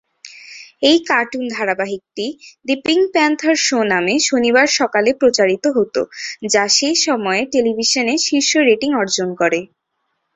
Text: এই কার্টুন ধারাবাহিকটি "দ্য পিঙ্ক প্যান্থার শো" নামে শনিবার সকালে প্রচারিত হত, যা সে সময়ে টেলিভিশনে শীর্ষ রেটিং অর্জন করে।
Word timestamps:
এই 0.81 0.97
কার্টুন 1.09 1.43
ধারাবাহিকটি 1.49 2.25
"দ্য 2.65 2.75
পিঙ্ক 2.85 3.03
প্যান্থার 3.13 3.55
শো" 3.59 3.79
নামে 3.91 4.15
শনিবার 4.27 4.67
সকালে 4.79 5.09
প্রচারিত 5.21 5.65
হত, 5.77 5.95
যা 6.49 6.63
সে 6.69 6.89
সময়ে 7.05 7.41
টেলিভিশনে 7.53 8.15
শীর্ষ 8.25 8.51
রেটিং 8.69 8.89
অর্জন 8.95 9.29
করে। 9.35 9.59